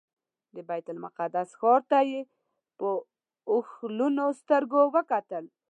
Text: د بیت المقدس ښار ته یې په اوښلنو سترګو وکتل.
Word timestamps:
د 0.55 0.57
بیت 0.69 0.87
المقدس 0.91 1.49
ښار 1.59 1.81
ته 1.91 1.99
یې 2.09 2.21
په 2.77 2.87
اوښلنو 3.53 4.25
سترګو 4.39 4.81
وکتل. 4.95 5.43